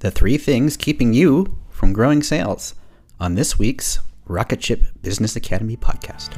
the 0.00 0.10
three 0.10 0.38
things 0.38 0.78
keeping 0.78 1.12
you 1.12 1.58
from 1.68 1.92
growing 1.92 2.22
sales 2.22 2.74
on 3.20 3.34
this 3.34 3.58
week's 3.58 3.98
Rocket 4.24 4.64
Ship 4.64 4.82
Business 5.02 5.36
Academy 5.36 5.76
podcast. 5.76 6.32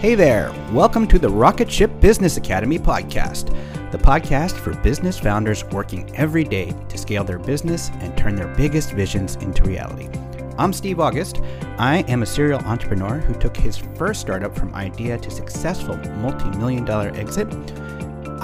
Hey 0.00 0.14
there, 0.14 0.52
welcome 0.70 1.08
to 1.08 1.18
the 1.18 1.30
Rocket 1.30 1.72
Ship 1.72 1.90
Business 2.00 2.36
Academy 2.36 2.78
podcast, 2.78 3.46
the 3.90 3.96
podcast 3.96 4.52
for 4.52 4.74
business 4.82 5.18
founders 5.18 5.64
working 5.64 6.14
every 6.14 6.44
day 6.44 6.74
to 6.90 6.98
scale 6.98 7.24
their 7.24 7.38
business 7.38 7.88
and 8.00 8.14
turn 8.18 8.34
their 8.34 8.54
biggest 8.54 8.92
visions 8.92 9.36
into 9.36 9.62
reality. 9.62 10.10
I'm 10.58 10.74
Steve 10.74 11.00
August. 11.00 11.40
I 11.78 12.04
am 12.06 12.22
a 12.22 12.26
serial 12.26 12.60
entrepreneur 12.60 13.16
who 13.16 13.32
took 13.40 13.56
his 13.56 13.78
first 13.78 14.20
startup 14.20 14.54
from 14.54 14.74
idea 14.74 15.16
to 15.16 15.30
successful 15.30 15.96
multi 16.18 16.50
million 16.58 16.84
dollar 16.84 17.12
exit 17.14 17.48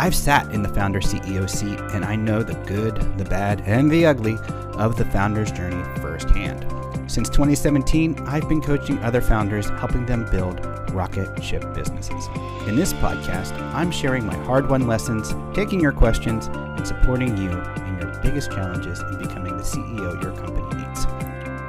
I've 0.01 0.15
sat 0.15 0.51
in 0.55 0.63
the 0.63 0.69
founder 0.71 1.01
CEO 1.01 1.47
seat 1.47 1.79
and 1.93 2.07
I 2.07 2.17
know 2.17 2.43
the 2.43 2.55
good, 2.65 2.97
the 3.19 3.25
bad, 3.27 3.61
and 3.67 3.91
the 3.91 4.07
ugly 4.07 4.39
of 4.79 4.97
the 4.97 5.05
founder's 5.05 5.53
journey 5.53 5.85
firsthand. 6.01 6.65
Since 7.07 7.29
2017, 7.29 8.19
I've 8.21 8.49
been 8.49 8.63
coaching 8.63 8.99
other 9.01 9.21
founders, 9.21 9.69
helping 9.69 10.07
them 10.07 10.25
build 10.31 10.65
rocket 10.93 11.45
ship 11.45 11.75
businesses. 11.75 12.29
In 12.67 12.77
this 12.77 12.95
podcast, 12.95 13.53
I'm 13.75 13.91
sharing 13.91 14.25
my 14.25 14.35
hard 14.45 14.71
won 14.71 14.87
lessons, 14.87 15.35
taking 15.55 15.81
your 15.81 15.93
questions, 15.93 16.47
and 16.47 16.87
supporting 16.87 17.37
you 17.37 17.51
in 17.51 17.99
your 17.99 18.19
biggest 18.23 18.51
challenges 18.51 19.01
in 19.03 19.19
becoming 19.19 19.59
the 19.59 19.63
CEO 19.63 20.23
your 20.23 20.35
company 20.35 20.83
needs. 20.83 21.05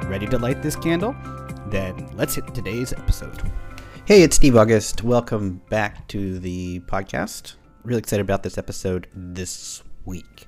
Ready 0.06 0.26
to 0.28 0.38
light 0.38 0.62
this 0.62 0.76
candle? 0.76 1.14
Then 1.66 2.08
let's 2.14 2.36
hit 2.36 2.54
today's 2.54 2.94
episode. 2.94 3.42
Hey, 4.06 4.22
it's 4.22 4.36
Steve 4.36 4.56
August. 4.56 5.04
Welcome 5.04 5.60
back 5.68 6.08
to 6.08 6.38
the 6.38 6.80
podcast 6.80 7.56
really 7.84 7.98
excited 7.98 8.22
about 8.22 8.42
this 8.42 8.58
episode 8.58 9.06
this 9.14 9.82
week. 10.04 10.46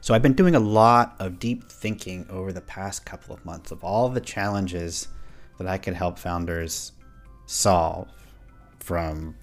So, 0.00 0.14
I've 0.14 0.22
been 0.22 0.34
doing 0.34 0.54
a 0.54 0.60
lot 0.60 1.16
of 1.18 1.38
deep 1.38 1.70
thinking 1.70 2.26
over 2.30 2.52
the 2.52 2.60
past 2.60 3.04
couple 3.04 3.34
of 3.34 3.44
months 3.44 3.70
of 3.70 3.82
all 3.82 4.08
the 4.08 4.20
challenges 4.20 5.08
that 5.58 5.66
I 5.66 5.78
could 5.78 5.94
help 5.94 6.18
founders 6.18 6.92
solve 7.46 8.08
from 8.78 9.34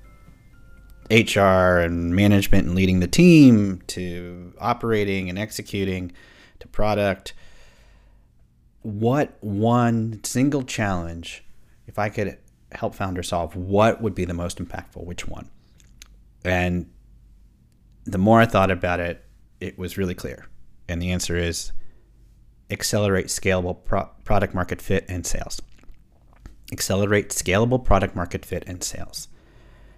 HR 1.10 1.80
and 1.80 2.16
management 2.16 2.68
and 2.68 2.76
leading 2.76 3.00
the 3.00 3.08
team 3.08 3.82
to 3.88 4.54
operating 4.60 5.30
and 5.30 5.38
executing 5.38 6.12
to 6.60 6.68
product. 6.68 7.34
What 8.82 9.38
one 9.42 10.22
single 10.24 10.64
challenge, 10.64 11.44
if 11.88 12.00
I 12.00 12.10
could 12.10 12.38
help 12.72 12.96
founders 12.96 13.30
solve, 13.30 13.56
what 13.56 14.02
would 14.02 14.16
be 14.16 14.26
the 14.26 14.34
most 14.34 14.58
impactful? 14.58 15.06
Which 15.06 15.28
one? 15.28 15.50
And 16.44 16.90
the 18.06 18.18
more 18.18 18.42
I 18.42 18.46
thought 18.46 18.72
about 18.72 19.00
it, 19.00 19.24
it 19.60 19.78
was 19.78 19.98
really 19.98 20.16
clear. 20.16 20.48
And 20.88 21.02
the 21.02 21.12
answer 21.12 21.38
is 21.38 21.72
accelerate 22.70 23.28
scalable 23.28 23.84
pro- 23.86 24.10
product 24.24 24.54
market 24.54 24.82
fit 24.82 25.06
and 25.08 25.26
sales. 25.26 25.62
Accelerate 26.72 27.30
scalable 27.30 27.84
product 27.84 28.16
market 28.16 28.46
fit 28.46 28.64
and 28.68 28.84
sales. 28.84 29.28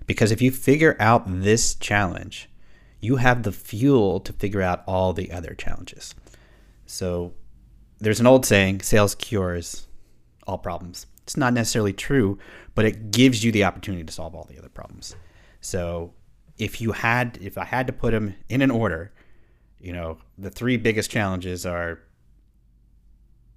Because 0.06 0.32
if 0.32 0.42
you 0.42 0.52
figure 0.52 0.96
out 1.00 1.24
this 1.26 1.74
challenge, 1.74 2.50
you 3.00 3.16
have 3.18 3.44
the 3.44 3.52
fuel 3.52 4.20
to 4.20 4.34
figure 4.34 4.62
out 4.62 4.84
all 4.86 5.14
the 5.14 5.32
other 5.32 5.54
challenges. 5.56 6.14
So 6.86 7.34
there's 8.00 8.20
an 8.20 8.28
old 8.28 8.46
saying 8.46 8.82
sales 8.82 9.16
cures 9.16 9.88
all 10.46 10.58
problems. 10.58 11.08
It's 11.24 11.38
not 11.38 11.54
necessarily 11.54 11.94
true, 11.94 12.38
but 12.76 12.86
it 12.86 13.10
gives 13.12 13.44
you 13.44 13.52
the 13.52 13.64
opportunity 13.64 14.04
to 14.04 14.14
solve 14.14 14.36
all 14.36 14.44
the 14.44 14.60
other 14.60 14.70
problems. 14.70 15.16
So 15.60 16.14
if 16.58 16.82
you 16.82 16.94
had 16.94 17.38
if 17.42 17.58
I 17.58 17.66
had 17.66 17.88
to 17.88 17.94
put 17.94 18.12
them 18.12 18.36
in 18.50 18.62
an 18.62 18.72
order, 18.72 19.12
you 19.80 19.94
know, 19.94 20.18
the 20.38 20.50
three 20.50 20.78
biggest 20.78 21.12
challenges 21.12 21.66
are 21.66 22.00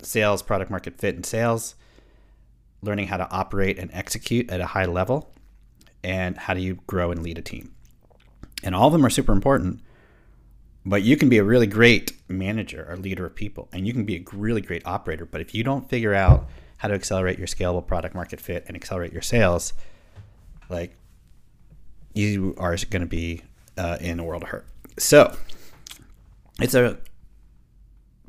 sales, 0.02 0.42
product 0.42 0.70
market 0.70 0.98
fit, 0.98 1.14
and 1.14 1.24
sales, 1.24 1.74
learning 2.82 3.08
how 3.08 3.16
to 3.16 3.30
operate 3.30 3.78
and 3.78 3.90
execute 3.92 4.50
at 4.50 4.60
a 4.60 4.66
high 4.66 4.86
level, 4.86 5.32
and 6.04 6.36
how 6.36 6.54
do 6.54 6.60
you 6.60 6.78
grow 6.86 7.10
and 7.10 7.22
lead 7.22 7.38
a 7.38 7.42
team. 7.42 7.74
And 8.62 8.74
all 8.74 8.86
of 8.88 8.92
them 8.92 9.04
are 9.04 9.10
super 9.10 9.32
important, 9.32 9.80
but 10.84 11.02
you 11.02 11.16
can 11.16 11.28
be 11.28 11.38
a 11.38 11.44
really 11.44 11.66
great 11.66 12.12
manager 12.28 12.86
or 12.88 12.96
leader 12.96 13.26
of 13.26 13.34
people, 13.34 13.68
and 13.72 13.86
you 13.86 13.92
can 13.92 14.04
be 14.04 14.16
a 14.16 14.24
really 14.32 14.60
great 14.60 14.86
operator. 14.86 15.24
But 15.24 15.40
if 15.40 15.54
you 15.54 15.62
don't 15.62 15.88
figure 15.88 16.14
out 16.14 16.48
how 16.78 16.88
to 16.88 16.94
accelerate 16.94 17.38
your 17.38 17.46
scalable 17.46 17.86
product 17.86 18.14
market 18.14 18.40
fit 18.40 18.64
and 18.68 18.76
accelerate 18.76 19.12
your 19.12 19.22
sales, 19.22 19.72
like 20.68 20.96
you 22.14 22.54
are 22.58 22.76
going 22.90 23.00
to 23.00 23.06
be 23.06 23.42
uh, 23.76 23.98
in 24.00 24.18
a 24.18 24.24
world 24.24 24.42
of 24.42 24.48
hurt. 24.48 24.66
So 24.98 25.36
it's 26.60 26.74
a 26.74 26.98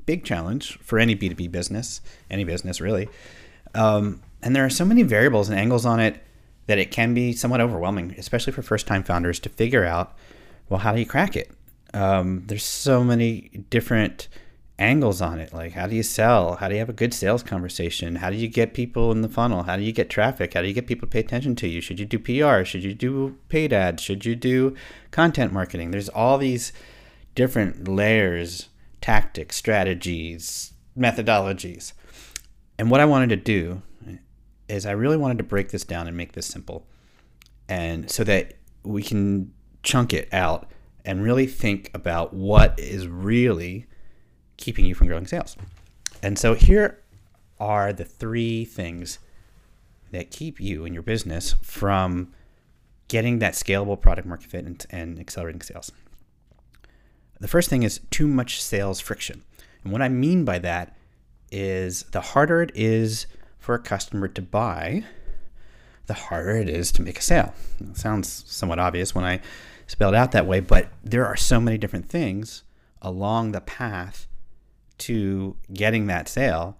big 0.05 0.23
challenge 0.23 0.77
for 0.79 0.99
any 0.99 1.15
B2B 1.15 1.51
business, 1.51 2.01
any 2.29 2.43
business 2.43 2.81
really. 2.81 3.09
Um, 3.75 4.21
and 4.41 4.55
there 4.55 4.65
are 4.65 4.69
so 4.69 4.85
many 4.85 5.03
variables 5.03 5.49
and 5.49 5.59
angles 5.59 5.85
on 5.85 5.99
it 5.99 6.23
that 6.67 6.77
it 6.77 6.91
can 6.91 7.13
be 7.13 7.33
somewhat 7.33 7.61
overwhelming, 7.61 8.15
especially 8.17 8.53
for 8.53 8.61
first 8.61 8.87
time 8.87 9.03
founders 9.03 9.39
to 9.39 9.49
figure 9.49 9.83
out 9.83 10.15
well, 10.69 10.79
how 10.79 10.93
do 10.93 10.99
you 10.99 11.05
crack 11.05 11.35
it? 11.35 11.51
Um, 11.93 12.43
there's 12.45 12.63
so 12.63 13.03
many 13.03 13.65
different 13.71 14.27
angles 14.79 15.21
on 15.21 15.39
it. 15.39 15.53
Like, 15.53 15.73
how 15.73 15.85
do 15.85 15.95
you 15.95 16.03
sell? 16.03 16.55
How 16.55 16.67
do 16.67 16.73
you 16.73 16.79
have 16.79 16.89
a 16.89 16.93
good 16.93 17.13
sales 17.13 17.43
conversation? 17.43 18.15
How 18.15 18.29
do 18.29 18.35
you 18.37 18.47
get 18.47 18.73
people 18.73 19.11
in 19.11 19.21
the 19.21 19.29
funnel? 19.29 19.63
How 19.63 19.75
do 19.75 19.83
you 19.83 19.91
get 19.91 20.09
traffic? 20.09 20.53
How 20.53 20.61
do 20.61 20.67
you 20.67 20.73
get 20.73 20.87
people 20.87 21.07
to 21.07 21.11
pay 21.11 21.19
attention 21.19 21.55
to 21.57 21.67
you? 21.67 21.81
Should 21.81 21.99
you 21.99 22.05
do 22.05 22.17
PR? 22.17 22.63
Should 22.63 22.83
you 22.83 22.93
do 22.93 23.37
paid 23.49 23.73
ads? 23.73 24.01
Should 24.01 24.25
you 24.25 24.35
do 24.35 24.75
content 25.11 25.53
marketing? 25.53 25.91
There's 25.91 26.09
all 26.09 26.37
these 26.37 26.71
different 27.35 27.87
layers, 27.87 28.69
tactics, 29.01 29.57
strategies, 29.57 30.73
methodologies. 30.97 31.93
And 32.77 32.89
what 32.89 33.01
I 33.01 33.05
wanted 33.05 33.29
to 33.29 33.35
do 33.35 33.81
is 34.67 34.85
I 34.85 34.91
really 34.91 35.17
wanted 35.17 35.37
to 35.39 35.43
break 35.43 35.69
this 35.69 35.83
down 35.83 36.07
and 36.07 36.15
make 36.15 36.31
this 36.31 36.47
simple. 36.47 36.87
And 37.67 38.09
so 38.09 38.23
that 38.23 38.53
we 38.83 39.03
can 39.03 39.53
chunk 39.83 40.13
it 40.13 40.29
out 40.33 40.71
and 41.05 41.23
really 41.23 41.47
think 41.47 41.91
about 41.93 42.33
what 42.33 42.79
is 42.79 43.07
really 43.07 43.85
keeping 44.59 44.85
you 44.85 44.93
from 44.93 45.07
growing 45.07 45.25
sales. 45.25 45.57
And 46.21 46.37
so 46.37 46.53
here 46.53 46.99
are 47.59 47.91
the 47.93 48.05
three 48.05 48.65
things 48.65 49.19
that 50.11 50.31
keep 50.31 50.59
you 50.59 50.85
and 50.85 50.93
your 50.93 51.03
business 51.03 51.55
from 51.61 52.33
getting 53.07 53.39
that 53.39 53.53
scalable 53.53 53.99
product 53.99 54.27
market 54.27 54.49
fit 54.49 54.65
and, 54.65 54.85
and 54.89 55.19
accelerating 55.19 55.61
sales. 55.61 55.91
The 57.39 57.47
first 57.47 57.69
thing 57.69 57.83
is 57.83 58.01
too 58.11 58.27
much 58.27 58.61
sales 58.61 58.99
friction. 58.99 59.43
And 59.83 59.93
what 59.93 60.01
I 60.01 60.09
mean 60.09 60.45
by 60.45 60.59
that 60.59 60.95
is 61.51 62.03
the 62.11 62.21
harder 62.21 62.61
it 62.61 62.71
is 62.75 63.27
for 63.57 63.75
a 63.75 63.79
customer 63.79 64.27
to 64.27 64.41
buy, 64.41 65.05
the 66.07 66.13
harder 66.13 66.57
it 66.57 66.69
is 66.69 66.91
to 66.93 67.01
make 67.01 67.17
a 67.17 67.21
sale. 67.21 67.53
It 67.79 67.97
sounds 67.97 68.43
somewhat 68.47 68.79
obvious 68.79 69.15
when 69.15 69.25
I 69.25 69.41
spell 69.87 70.09
it 70.09 70.15
out 70.15 70.31
that 70.33 70.45
way, 70.45 70.59
but 70.59 70.89
there 71.03 71.25
are 71.25 71.37
so 71.37 71.59
many 71.59 71.77
different 71.77 72.09
things 72.09 72.63
along 73.01 73.51
the 73.51 73.61
path 73.61 74.27
to 74.99 75.55
getting 75.73 76.07
that 76.07 76.27
sale 76.27 76.77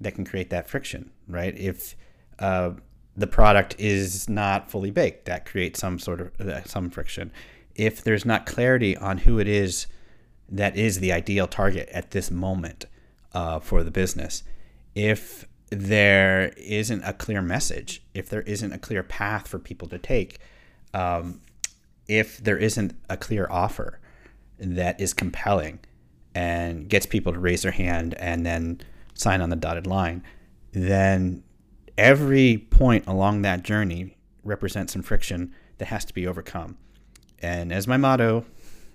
that 0.00 0.14
can 0.14 0.24
create 0.24 0.50
that 0.50 0.68
friction, 0.68 1.10
right? 1.28 1.56
If 1.58 1.94
uh, 2.38 2.72
the 3.16 3.26
product 3.26 3.76
is 3.78 4.28
not 4.28 4.70
fully 4.70 4.90
baked, 4.90 5.26
that 5.26 5.44
creates 5.44 5.80
some 5.80 5.98
sort 5.98 6.20
of 6.20 6.40
uh, 6.40 6.64
some 6.64 6.90
friction. 6.90 7.32
If 7.74 8.02
there's 8.02 8.24
not 8.24 8.46
clarity 8.46 8.96
on 8.96 9.18
who 9.18 9.38
it 9.38 9.48
is 9.48 9.86
that 10.48 10.76
is 10.76 11.00
the 11.00 11.12
ideal 11.12 11.46
target 11.46 11.88
at 11.90 12.10
this 12.10 12.30
moment 12.30 12.86
uh, 13.32 13.60
for 13.60 13.84
the 13.84 13.90
business, 13.90 14.42
if 14.94 15.46
there 15.70 16.52
isn't 16.56 17.02
a 17.04 17.12
clear 17.12 17.40
message, 17.40 18.02
if 18.12 18.28
there 18.28 18.42
isn't 18.42 18.72
a 18.72 18.78
clear 18.78 19.02
path 19.02 19.46
for 19.46 19.58
people 19.58 19.86
to 19.88 19.98
take, 19.98 20.38
um, 20.92 21.40
if 22.08 22.38
there 22.38 22.58
isn't 22.58 22.94
a 23.08 23.16
clear 23.16 23.46
offer 23.50 24.00
that 24.58 25.00
is 25.00 25.14
compelling, 25.14 25.78
and 26.34 26.88
gets 26.88 27.06
people 27.06 27.32
to 27.32 27.38
raise 27.38 27.62
their 27.62 27.72
hand 27.72 28.14
and 28.14 28.46
then 28.46 28.80
sign 29.14 29.40
on 29.40 29.50
the 29.50 29.56
dotted 29.56 29.86
line, 29.86 30.22
then 30.72 31.42
every 31.98 32.58
point 32.70 33.06
along 33.06 33.42
that 33.42 33.62
journey 33.62 34.16
represents 34.44 34.92
some 34.92 35.02
friction 35.02 35.52
that 35.78 35.86
has 35.86 36.04
to 36.04 36.14
be 36.14 36.26
overcome. 36.26 36.76
And 37.40 37.72
as 37.72 37.86
my 37.86 37.96
motto, 37.96 38.44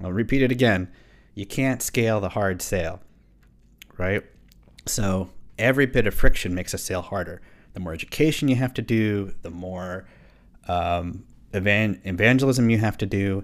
I'll 0.03 0.11
repeat 0.11 0.41
it 0.41 0.51
again 0.51 0.91
you 1.35 1.45
can't 1.45 1.81
scale 1.81 2.21
the 2.21 2.29
hard 2.29 2.61
sale, 2.61 3.01
right? 3.97 4.23
So 4.85 5.29
every 5.59 5.85
bit 5.85 6.07
of 6.07 6.13
friction 6.13 6.55
makes 6.55 6.73
a 6.73 6.77
sale 6.77 7.01
harder. 7.01 7.41
The 7.73 7.81
more 7.81 7.93
education 7.93 8.47
you 8.47 8.55
have 8.55 8.73
to 8.75 8.81
do, 8.81 9.33
the 9.41 9.49
more 9.49 10.07
um, 10.69 11.25
evan- 11.53 12.01
evangelism 12.05 12.69
you 12.69 12.77
have 12.77 12.97
to 12.99 13.05
do, 13.05 13.43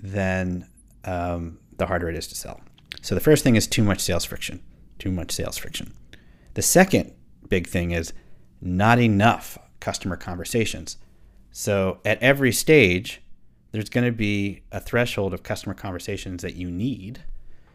then 0.00 0.66
um, 1.04 1.58
the 1.76 1.86
harder 1.86 2.08
it 2.08 2.16
is 2.16 2.26
to 2.28 2.34
sell. 2.34 2.60
So 3.02 3.14
the 3.14 3.20
first 3.20 3.44
thing 3.44 3.56
is 3.56 3.66
too 3.66 3.82
much 3.82 4.00
sales 4.00 4.24
friction. 4.24 4.62
Too 4.98 5.10
much 5.10 5.32
sales 5.32 5.56
friction. 5.56 5.94
The 6.54 6.62
second 6.62 7.12
big 7.48 7.66
thing 7.66 7.90
is 7.92 8.12
not 8.60 8.98
enough 8.98 9.58
customer 9.80 10.16
conversations. 10.16 10.98
So 11.50 12.00
at 12.04 12.22
every 12.22 12.52
stage, 12.52 13.22
there's 13.72 13.88
going 13.88 14.06
to 14.06 14.12
be 14.12 14.62
a 14.72 14.80
threshold 14.80 15.32
of 15.32 15.42
customer 15.42 15.74
conversations 15.74 16.42
that 16.42 16.54
you 16.54 16.70
need 16.70 17.22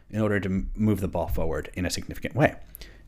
in 0.10 0.22
order 0.22 0.40
to 0.40 0.66
move 0.76 1.02
the 1.02 1.08
ball 1.08 1.28
forward 1.28 1.70
in 1.74 1.86
a 1.86 1.90
significant 1.90 2.36
way. 2.36 2.56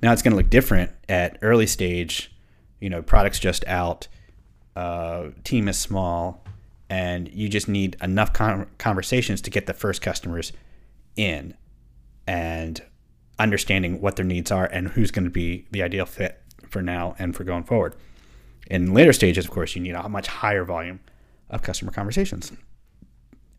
Now 0.02 0.14
it's 0.14 0.22
going 0.22 0.32
to 0.32 0.38
look 0.38 0.50
different 0.50 0.92
at 1.08 1.38
early 1.42 1.68
stage, 1.68 2.34
you 2.80 2.90
know, 2.90 3.02
products 3.02 3.40
just 3.40 3.66
out, 3.68 4.08
uh, 4.76 5.30
team 5.44 5.68
is 5.68 5.78
small, 5.78 6.44
and 6.90 7.28
you 7.34 7.50
just 7.50 7.68
need 7.68 7.98
enough 8.02 8.34
con- 8.34 8.68
conversations 8.78 9.42
to 9.42 9.50
get 9.50 9.66
the 9.66 9.74
first 9.74 10.02
customers 10.02 10.54
in 11.16 11.56
and 12.28 12.84
understanding 13.40 14.02
what 14.02 14.16
their 14.16 14.26
needs 14.26 14.52
are 14.52 14.66
and 14.66 14.90
who's 14.90 15.12
going 15.12 15.26
to 15.26 15.32
be 15.32 15.66
the 15.72 15.82
ideal 15.82 16.06
fit 16.06 16.42
for 16.68 16.82
now 16.82 17.16
and 17.18 17.36
for 17.36 17.44
going 17.44 17.64
forward. 17.64 17.96
In 18.70 18.94
later 18.94 19.14
stages, 19.14 19.46
of 19.46 19.52
course, 19.52 19.76
you 19.76 19.82
need 19.82 19.94
a 19.94 20.10
much 20.10 20.28
higher 20.28 20.66
volume 20.66 21.00
of 21.50 21.62
customer 21.62 21.92
conversations. 21.92 22.52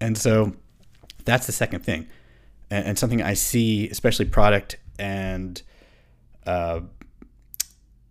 And 0.00 0.16
so 0.18 0.54
that's 1.24 1.46
the 1.46 1.52
second 1.52 1.80
thing. 1.80 2.06
And, 2.70 2.88
and 2.88 2.98
something 2.98 3.22
I 3.22 3.34
see, 3.34 3.88
especially 3.88 4.26
product 4.26 4.76
and 4.98 5.60
uh, 6.46 6.80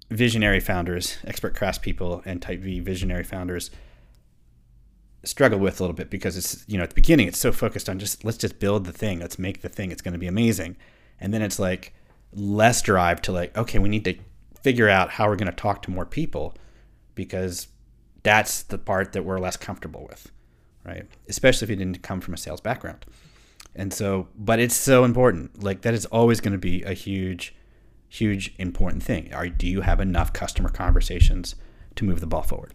visionary 0.09 0.59
founders, 0.59 1.17
expert 1.25 1.55
craftspeople, 1.55 2.25
and 2.25 2.41
type 2.41 2.61
V 2.61 2.79
visionary 2.79 3.23
founders 3.23 3.69
struggle 5.27 5.59
with 5.59 5.79
a 5.79 5.83
little 5.83 5.95
bit 5.95 6.09
because 6.09 6.37
it's 6.37 6.63
you 6.67 6.77
know 6.77 6.83
at 6.83 6.89
the 6.89 6.95
beginning 6.95 7.27
it's 7.27 7.37
so 7.37 7.51
focused 7.51 7.89
on 7.89 7.99
just 7.99 8.23
let's 8.23 8.37
just 8.37 8.59
build 8.59 8.85
the 8.85 8.93
thing. 8.93 9.19
Let's 9.19 9.37
make 9.37 9.61
the 9.61 9.69
thing. 9.69 9.91
It's 9.91 10.01
going 10.01 10.13
to 10.13 10.19
be 10.19 10.27
amazing. 10.27 10.77
And 11.19 11.33
then 11.33 11.41
it's 11.41 11.59
like 11.59 11.93
less 12.33 12.81
drive 12.81 13.21
to 13.23 13.31
like 13.31 13.57
okay 13.57 13.79
we 13.79 13.89
need 13.89 14.05
to 14.05 14.15
figure 14.61 14.89
out 14.89 15.11
how 15.11 15.27
we're 15.27 15.35
going 15.35 15.49
to 15.49 15.55
talk 15.55 15.81
to 15.83 15.91
more 15.91 16.05
people 16.05 16.55
because 17.15 17.67
that's 18.23 18.63
the 18.63 18.77
part 18.77 19.13
that 19.13 19.23
we're 19.23 19.39
less 19.39 19.57
comfortable 19.57 20.05
with 20.09 20.31
right? 20.83 21.05
Especially 21.27 21.65
if 21.65 21.69
you 21.69 21.75
didn't 21.75 22.01
come 22.01 22.21
from 22.21 22.33
a 22.33 22.37
sales 22.37 22.61
background. 22.61 23.05
And 23.75 23.93
so 23.93 24.27
but 24.37 24.59
it's 24.59 24.75
so 24.75 25.03
important. 25.03 25.61
Like 25.63 25.81
that 25.81 25.93
is 25.93 26.05
always 26.07 26.41
going 26.41 26.53
to 26.53 26.57
be 26.57 26.83
a 26.83 26.93
huge 26.93 27.55
huge 28.09 28.55
important 28.57 29.03
thing. 29.03 29.33
Are 29.33 29.49
do 29.49 29.67
you 29.67 29.81
have 29.81 29.99
enough 29.99 30.33
customer 30.33 30.69
conversations 30.69 31.55
to 31.95 32.05
move 32.05 32.21
the 32.21 32.27
ball 32.27 32.43
forward 32.43 32.73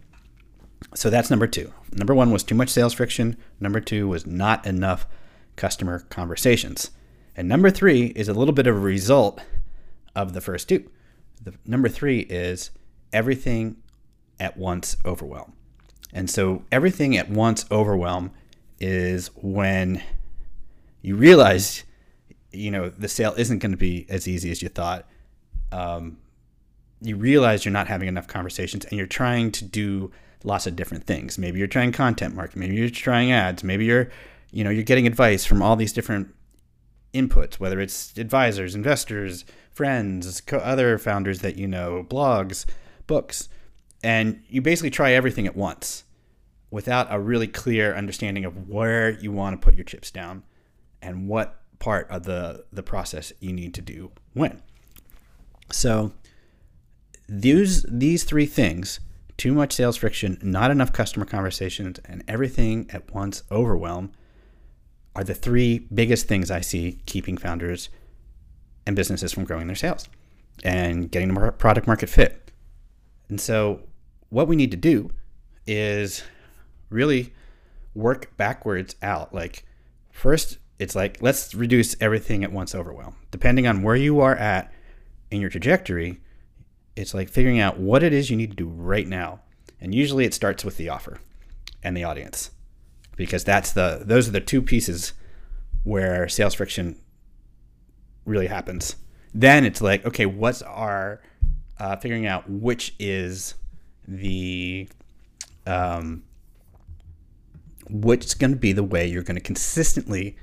so 0.95 1.11
that's 1.11 1.31
number 1.31 1.47
two. 1.47 1.73
Number 1.93 2.15
one 2.15 2.31
was 2.31 2.43
too 2.43 2.55
much 2.55 2.69
sales 2.69 2.95
friction. 2.95 3.37
Number 3.61 3.81
two 3.81 4.09
was 4.09 4.27
not 4.27 4.67
enough 4.67 5.07
customer 5.57 6.01
conversations. 6.11 6.91
And 7.37 7.49
number 7.49 7.71
three 7.71 8.07
is 8.09 8.29
a 8.29 8.35
little 8.35 8.55
bit 8.55 8.67
of 8.67 8.77
a 8.77 8.81
result 8.81 9.41
of 10.15 10.35
the 10.35 10.41
first 10.41 10.69
two. 10.69 10.91
The 11.43 11.55
number 11.67 11.89
three 11.89 12.21
is 12.21 12.71
everything 13.13 13.77
at 14.39 14.57
once 14.57 14.97
overwhelm. 15.05 15.55
And 16.13 16.29
so 16.29 16.65
everything 16.71 17.17
at 17.17 17.31
once 17.31 17.65
overwhelm 17.71 18.33
is 18.81 19.29
when 19.37 20.03
you 21.01 21.17
realize, 21.17 21.85
you 22.53 22.71
know, 22.71 22.91
the 22.91 23.09
sale 23.09 23.35
isn't 23.37 23.61
going 23.61 23.73
to 23.73 23.79
be 23.79 24.07
as 24.09 24.29
easy 24.29 24.51
as 24.51 24.63
you 24.63 24.69
thought. 24.69 25.09
Um, 25.71 26.19
you 27.01 27.17
realize 27.17 27.65
you're 27.65 27.73
not 27.73 27.89
having 27.89 28.09
enough 28.09 28.29
conversations 28.29 28.85
and 28.85 28.99
you're 28.99 29.07
trying 29.07 29.51
to 29.53 29.65
do 29.65 30.11
lots 30.45 30.67
of 30.67 30.77
different 30.77 31.05
things. 31.05 31.39
Maybe 31.39 31.59
you're 31.59 31.69
trying 31.69 31.93
content 31.93 32.35
marketing, 32.35 32.61
maybe 32.61 32.77
you're 32.77 32.91
trying 32.91 33.33
ads, 33.33 33.63
maybe 33.65 33.85
you're, 33.85 34.11
you 34.51 34.65
know, 34.65 34.71
you're 34.71 34.83
getting 34.83 35.07
advice 35.07 35.45
from 35.45 35.63
all 35.63 35.77
these 35.77 35.93
different 35.93 36.35
inputs, 37.15 37.55
whether 37.55 37.81
it's 37.81 38.17
advisors, 38.17 38.75
investors, 38.75 39.45
friends, 39.73 40.43
other 40.53 40.99
founders 40.99 41.41
that 41.41 41.57
you 41.57 41.67
know, 41.67 42.05
blogs, 42.09 42.67
books, 43.07 43.49
and 44.03 44.43
you 44.49 44.61
basically 44.61 44.91
try 44.91 45.13
everything 45.13 45.47
at 45.47 45.57
once 45.57 46.05
without 46.71 47.07
a 47.11 47.21
really 47.21 47.47
clear 47.47 47.95
understanding 47.95 48.45
of 48.45 48.69
where 48.69 49.11
you 49.11 49.31
want 49.31 49.61
to 49.61 49.65
put 49.65 49.75
your 49.75 49.85
chips 49.85 50.11
down 50.11 50.43
and 51.01 51.29
what 51.29 51.61
part 51.79 52.09
of 52.11 52.23
the 52.25 52.65
the 52.73 52.83
process 52.83 53.33
you 53.41 53.53
need 53.53 53.75
to 53.75 53.83
do 53.83 54.11
when. 54.35 54.63
So 55.71 56.13
these 57.29 57.85
these 57.89 58.25
three 58.25 58.47
things 58.47 59.01
too 59.43 59.53
much 59.53 59.73
sales 59.73 59.97
friction, 59.97 60.39
not 60.41 60.71
enough 60.71 60.93
customer 60.93 61.25
conversations, 61.25 61.99
and 62.05 62.23
everything 62.29 62.89
at 62.93 63.13
once 63.13 63.43
overwhelm 63.51 64.13
are 65.17 65.25
the 65.25 65.35
three 65.35 65.81
biggest 65.93 66.29
things 66.29 66.49
I 66.49 66.61
see 66.61 67.01
keeping 67.07 67.37
founders 67.37 67.89
and 68.87 68.95
businesses 68.95 69.33
from 69.33 69.43
growing 69.43 69.67
their 69.67 69.75
sales 69.75 70.09
and 70.63 71.11
getting 71.11 71.35
the 71.35 71.51
product 71.51 71.89
market 71.89 72.09
fit. 72.09 72.53
And 73.29 73.41
so, 73.41 73.81
what 74.29 74.47
we 74.47 74.55
need 74.55 74.71
to 74.71 74.77
do 74.77 75.11
is 75.67 76.23
really 76.89 77.33
work 77.97 78.37
backwards 78.37 78.95
out. 79.03 79.35
Like, 79.35 79.67
first, 80.13 80.59
it's 80.79 80.95
like, 80.95 81.21
let's 81.21 81.53
reduce 81.53 81.97
everything 82.01 82.45
at 82.45 82.53
once 82.53 82.77
overwhelm. 82.77 83.17
Depending 83.33 83.67
on 83.67 83.83
where 83.83 83.97
you 83.97 84.21
are 84.21 84.37
at 84.37 84.73
in 85.33 85.41
your 85.41 85.51
trajectory, 85.51 86.21
it's 86.97 87.15
like 87.15 87.29
figuring 87.29 87.61
out 87.61 87.79
what 87.79 88.03
it 88.03 88.13
is 88.13 88.31
you 88.31 88.37
need 88.37 88.51
to 88.51 88.57
do 88.57 88.69
right 88.69 89.07
now. 89.07 89.41
And 89.81 89.95
usually 89.95 90.25
it 90.25 90.35
starts 90.35 90.65
with 90.65 90.77
the 90.77 90.89
offer 90.89 91.19
and 91.83 91.97
the 91.97 92.05
audience 92.05 92.51
because 93.17 93.45
that's 93.45 93.73
the 93.73 94.03
those 94.05 94.29
are 94.29 94.33
the 94.33 94.41
two 94.41 94.63
pieces 94.63 95.13
where 95.85 96.29
sales 96.29 96.55
friction 96.55 96.99
really 98.25 98.47
happens. 98.47 98.97
Then 99.35 99.65
it's 99.65 99.81
like, 99.81 100.05
okay, 100.07 100.27
what's 100.27 100.63
our 100.63 101.21
uh, 101.79 101.97
figuring 101.97 102.27
out 102.27 102.49
which 102.49 102.95
is 102.99 103.55
the 104.07 104.89
um, 105.67 106.23
what's 107.89 108.35
going 108.35 108.53
to 108.53 108.59
be 108.59 108.73
the 108.73 108.85
way 108.85 109.07
you're 109.07 109.23
going 109.23 109.37
to 109.37 109.41
consistently 109.41 110.37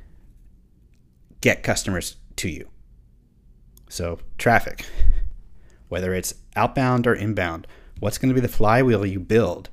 get 1.42 1.64
customers 1.64 2.18
to 2.38 2.50
you. 2.50 2.68
So 3.90 4.20
traffic 4.38 4.86
whether 5.90 6.14
it's 6.14 6.36
outbound 6.56 7.06
or 7.06 7.14
inbound, 7.14 7.68
what's 8.00 8.18
going 8.18 8.30
to 8.30 8.36
be 8.36 8.42
the 8.42 8.48
flywheel 8.48 9.06
you 9.06 9.20
build 9.20 9.70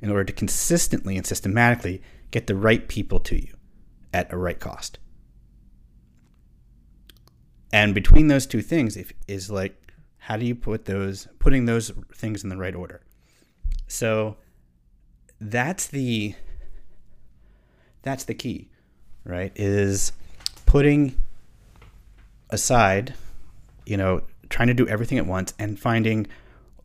in 0.00 0.10
order 0.10 0.24
to 0.24 0.32
consistently 0.32 1.16
and 1.16 1.26
systematically 1.26 2.02
get 2.30 2.46
the 2.46 2.56
right 2.56 2.88
people 2.88 3.20
to 3.20 3.36
you 3.36 3.54
at 4.12 4.32
a 4.32 4.36
right 4.36 4.58
cost. 4.58 4.98
And 7.72 7.94
between 7.94 8.28
those 8.28 8.46
two 8.46 8.62
things 8.62 8.96
if, 8.96 9.12
is 9.28 9.50
like, 9.50 9.92
how 10.18 10.36
do 10.36 10.46
you 10.46 10.54
put 10.54 10.86
those, 10.86 11.28
putting 11.38 11.66
those 11.66 11.90
things 12.14 12.42
in 12.42 12.48
the 12.48 12.56
right 12.56 12.74
order? 12.74 13.02
So 13.86 14.36
that's 15.40 15.86
the, 15.86 16.34
that's 18.02 18.24
the 18.24 18.34
key, 18.34 18.70
right? 19.24 19.52
Is 19.56 20.12
putting 20.64 21.16
aside, 22.50 23.14
you 23.84 23.96
know, 23.96 24.22
trying 24.48 24.68
to 24.68 24.74
do 24.74 24.88
everything 24.88 25.18
at 25.18 25.26
once 25.26 25.54
and 25.58 25.78
finding 25.78 26.26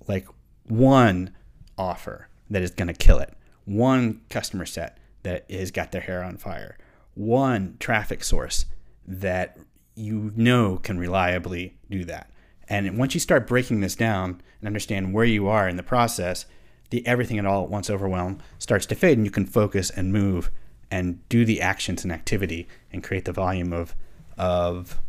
like 0.07 0.27
one 0.67 1.36
offer 1.77 2.27
that 2.50 2.62
is 2.62 2.71
going 2.71 2.88
to 2.88 2.93
kill 2.93 3.19
it, 3.19 3.33
one 3.65 4.21
customer 4.29 4.65
set 4.65 4.97
that 5.24 5.50
has 5.50 5.71
got 5.71 5.91
their 5.91 6.01
hair 6.01 6.24
on 6.24 6.38
fire, 6.38 6.77
one 7.13 7.77
traffic 7.79 8.24
source 8.24 8.65
that 9.05 9.57
you 9.95 10.31
know 10.36 10.77
can 10.77 10.97
reliably 10.97 11.77
do 11.89 12.03
that. 12.05 12.29
And 12.67 12.97
once 12.97 13.13
you 13.13 13.19
start 13.19 13.47
breaking 13.47 13.81
this 13.81 13.95
down 13.95 14.41
and 14.59 14.67
understand 14.67 15.13
where 15.13 15.25
you 15.25 15.47
are 15.47 15.67
in 15.67 15.75
the 15.75 15.83
process, 15.83 16.45
the 16.89 17.05
everything 17.05 17.39
at 17.39 17.45
all 17.45 17.63
at 17.63 17.69
once 17.69 17.89
overwhelm 17.89 18.39
starts 18.59 18.86
to 18.88 18.95
fade 18.95 19.17
and 19.17 19.25
you 19.25 19.31
can 19.31 19.45
focus 19.45 19.89
and 19.89 20.13
move 20.13 20.51
and 20.89 21.27
do 21.29 21.45
the 21.45 21.62
actions 21.62 22.03
and 22.03 22.12
activity 22.12 22.67
and 22.91 23.03
create 23.03 23.25
the 23.25 23.31
volume 23.31 23.74
of 23.74 23.95
of 24.38 25.00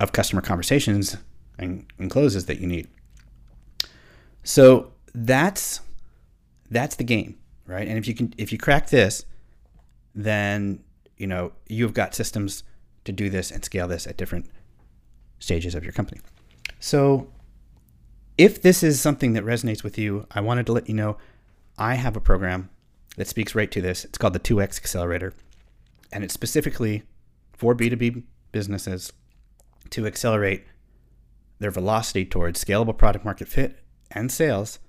of 0.00 0.12
customer 0.12 0.42
conversations 0.42 1.16
and, 1.58 1.86
and 1.98 2.10
closes 2.10 2.46
that 2.46 2.60
you 2.60 2.66
need. 2.66 2.88
So 4.42 4.92
that's 5.14 5.80
that's 6.70 6.96
the 6.96 7.04
game, 7.04 7.38
right? 7.66 7.86
And 7.86 7.98
if 7.98 8.06
you 8.06 8.14
can 8.14 8.34
if 8.36 8.52
you 8.52 8.58
crack 8.58 8.90
this, 8.90 9.24
then 10.14 10.82
you 11.16 11.26
know 11.26 11.52
you've 11.68 11.94
got 11.94 12.14
systems 12.14 12.64
to 13.04 13.12
do 13.12 13.30
this 13.30 13.50
and 13.50 13.64
scale 13.64 13.88
this 13.88 14.06
at 14.06 14.16
different 14.16 14.50
stages 15.38 15.74
of 15.74 15.84
your 15.84 15.92
company. 15.92 16.20
So 16.80 17.28
if 18.36 18.60
this 18.60 18.82
is 18.82 19.00
something 19.00 19.34
that 19.34 19.44
resonates 19.44 19.82
with 19.82 19.96
you, 19.98 20.26
I 20.30 20.40
wanted 20.40 20.66
to 20.66 20.72
let 20.72 20.88
you 20.88 20.94
know 20.94 21.16
I 21.78 21.94
have 21.94 22.16
a 22.16 22.20
program 22.20 22.70
that 23.16 23.28
speaks 23.28 23.54
right 23.54 23.70
to 23.70 23.80
this. 23.80 24.04
It's 24.04 24.18
called 24.18 24.32
the 24.32 24.40
2X 24.40 24.78
Accelerator, 24.78 25.32
and 26.12 26.24
it's 26.24 26.34
specifically 26.34 27.04
for 27.52 27.74
B2B 27.74 28.24
businesses 28.52 29.12
to 29.90 30.06
accelerate 30.06 30.64
their 31.64 31.70
velocity 31.70 32.26
towards 32.26 32.62
scalable 32.62 32.94
product 32.94 33.24
market 33.24 33.48
fit 33.48 33.78
and 34.10 34.30
sales 34.30 34.80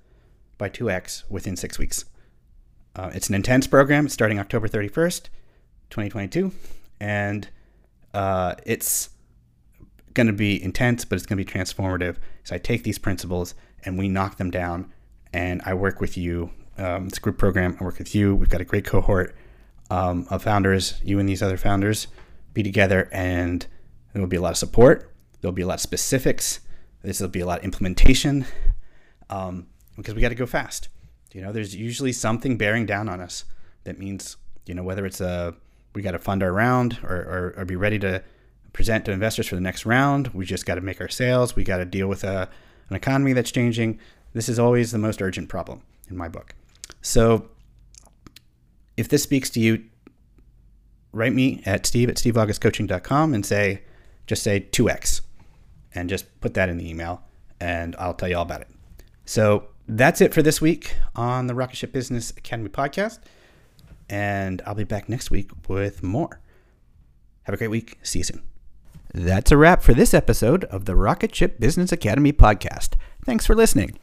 by 0.58 0.68
2x 0.68 1.24
within 1.30 1.56
six 1.56 1.80
weeks. 1.80 2.04
Uh, 2.98 3.10
it's 3.14 3.30
an 3.30 3.36
intense 3.36 3.66
program 3.66 4.10
starting 4.10 4.40
October 4.40 4.68
31st, 4.68 5.30
2022, 5.90 6.52
and 7.00 7.48
uh, 8.14 8.56
it's 8.66 9.12
going 10.14 10.28
to 10.28 10.34
be 10.34 10.62
intense, 10.62 11.06
but 11.06 11.16
it's 11.16 11.26
going 11.26 11.38
to 11.38 11.46
be 11.46 11.50
transformative. 11.50 12.18
So 12.44 12.56
I 12.56 12.58
take 12.58 12.84
these 12.84 13.00
principles 13.00 13.56
and 13.86 13.98
we 13.98 14.10
knock 14.10 14.36
them 14.36 14.52
down, 14.52 14.92
and 15.32 15.62
I 15.66 15.76
work 15.76 16.02
with 16.02 16.18
you. 16.18 16.52
Um, 16.78 17.08
it's 17.08 17.20
a 17.20 17.22
group 17.22 17.38
program. 17.38 17.78
I 17.80 17.86
work 17.86 18.00
with 18.00 18.14
you. 18.14 18.36
We've 18.36 18.50
got 18.50 18.60
a 18.60 18.66
great 18.66 18.84
cohort 18.84 19.34
um, 19.90 20.28
of 20.30 20.44
founders. 20.44 21.00
You 21.06 21.20
and 21.20 21.30
these 21.30 21.42
other 21.42 21.56
founders 21.56 22.08
be 22.54 22.64
together 22.64 23.08
and 23.14 23.66
There 24.12 24.22
will 24.22 24.28
be 24.28 24.36
a 24.36 24.42
lot 24.42 24.52
of 24.52 24.58
support. 24.58 25.14
There'll 25.40 25.54
be 25.54 25.62
a 25.62 25.68
lot 25.68 25.76
of 25.76 25.82
specifics. 25.82 26.60
This 27.06 27.20
will 27.20 27.28
be 27.28 27.40
a 27.40 27.46
lot 27.46 27.60
of 27.60 27.64
implementation 27.64 28.46
um, 29.30 29.68
because 29.96 30.16
we 30.16 30.22
got 30.22 30.30
to 30.30 30.36
go 30.36 30.48
fast. 30.48 30.90
You 31.34 31.42
know, 31.42 31.52
there's 31.52 31.76
usually 31.76 32.12
something 32.12 32.58
bearing 32.58 32.86
down 32.86 33.10
on 33.10 33.22
us 33.22 33.46
that 33.84 34.00
means, 34.00 34.38
you 34.66 34.74
know, 34.74 34.84
whether 34.84 35.06
it's 35.06 35.22
a 35.22 35.56
we 35.94 36.02
got 36.02 36.12
to 36.12 36.20
fund 36.20 36.44
our 36.44 36.52
round 36.52 36.98
or, 37.04 37.16
or, 37.16 37.54
or, 37.58 37.66
be 37.66 37.78
ready 37.78 37.98
to 38.00 38.22
present 38.74 39.06
to 39.06 39.12
investors 39.14 39.48
for 39.48 39.56
the 39.56 39.62
next 39.62 39.86
round. 39.86 40.28
We 40.30 40.46
just 40.46 40.66
got 40.66 40.76
to 40.76 40.82
make 40.82 41.00
our 41.00 41.08
sales. 41.08 41.56
We 41.56 41.64
got 41.64 41.78
to 41.78 41.86
deal 41.86 42.10
with 42.10 42.26
a, 42.26 42.50
an 42.90 42.96
economy 42.98 43.32
that's 43.32 43.52
changing. 43.52 44.00
This 44.34 44.50
is 44.50 44.60
always 44.60 44.92
the 44.92 44.98
most 44.98 45.22
urgent 45.22 45.48
problem 45.48 45.84
in 46.10 46.18
my 46.18 46.28
book. 46.28 46.54
So 47.02 47.48
if 48.98 49.08
this 49.08 49.24
speaks 49.24 49.50
to 49.52 49.62
you, 49.62 49.86
write 51.14 51.34
me 51.34 51.64
at 51.66 51.86
steve 51.86 52.10
at 52.10 52.16
steveaugustcoaching.com 52.16 53.34
and 53.34 53.46
say, 53.46 53.84
just 54.28 54.44
say 54.44 54.60
2x 54.60 55.22
and 55.96 56.10
just 56.10 56.40
put 56.42 56.54
that 56.54 56.70
in 56.70 56.78
the 56.78 56.88
email 56.88 57.24
and 57.60 57.96
I'll 57.98 58.14
tell 58.14 58.30
you 58.30 58.38
all 58.38 58.44
about 58.44 58.62
it. 58.62 58.68
So 59.26 59.68
that's 59.88 60.22
it 60.22 60.34
for 60.34 60.42
this 60.42 60.62
week 60.62 60.96
on 61.16 61.48
the 61.48 61.56
Rocket 61.56 61.78
Ship 61.78 61.92
Business 61.92 62.32
Academy 62.32 62.70
podcast. 62.70 63.20
And 64.10 64.62
I'll 64.66 64.76
be 64.76 64.84
back 64.84 65.10
next 65.10 65.32
week 65.32 65.50
with 65.68 66.04
more. 66.04 66.42
Have 67.44 67.56
a 67.56 67.58
great 67.58 67.70
week. 67.70 67.98
See 68.04 68.20
you 68.20 68.24
soon. 68.24 68.44
That's 69.14 69.52
a 69.52 69.58
wrap 69.58 69.82
for 69.82 69.94
this 69.94 70.14
episode 70.14 70.66
of 70.66 70.86
the 70.86 70.96
Rocket 70.96 71.34
Ship 71.34 71.60
Business 71.60 71.92
Academy 71.92 72.34
podcast. 72.34 72.96
Thanks 73.26 73.46
for 73.46 73.56
listening. 73.56 73.98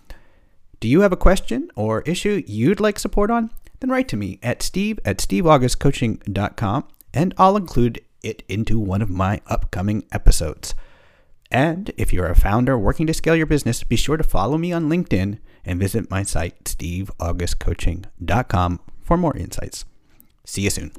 Do 0.80 0.88
you 0.88 1.02
have 1.02 1.12
a 1.12 1.16
question 1.16 1.70
or 1.76 2.02
issue 2.02 2.42
you'd 2.46 2.80
like 2.80 2.98
support 2.98 3.30
on? 3.30 3.50
Then 3.80 3.90
write 3.90 4.08
to 4.08 4.16
me 4.16 4.38
at 4.42 4.62
steve 4.62 4.98
at 5.04 5.18
steveaugustcoaching.com 5.18 6.84
and 7.14 7.34
I'll 7.36 7.56
include 7.56 8.00
it 8.22 8.42
into 8.48 8.78
one 8.78 9.02
of 9.02 9.10
my 9.10 9.40
upcoming 9.46 10.04
episodes. 10.12 10.74
And 11.52 11.92
if 11.98 12.14
you're 12.14 12.26
a 12.26 12.34
founder 12.34 12.78
working 12.78 13.06
to 13.06 13.14
scale 13.14 13.36
your 13.36 13.46
business, 13.46 13.84
be 13.84 13.96
sure 13.96 14.16
to 14.16 14.24
follow 14.24 14.56
me 14.56 14.72
on 14.72 14.88
LinkedIn 14.88 15.38
and 15.66 15.78
visit 15.78 16.10
my 16.10 16.22
site, 16.22 16.64
steveaugustcoaching.com, 16.64 18.80
for 19.02 19.18
more 19.18 19.36
insights. 19.36 19.84
See 20.46 20.62
you 20.62 20.70
soon. 20.70 20.92